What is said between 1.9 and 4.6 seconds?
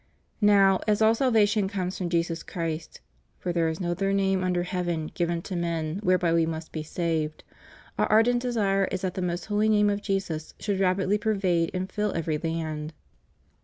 from Jesus Christ— for there is no other name